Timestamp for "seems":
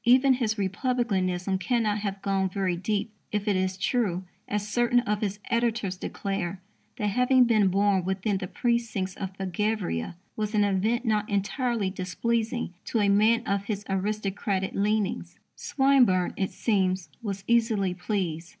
16.49-17.09